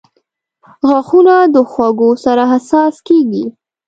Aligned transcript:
•غاښونه 0.87 1.35
د 1.53 1.55
خوږو 1.71 2.09
سره 2.25 2.43
حساس 2.51 2.95
کیږي. 3.07 3.45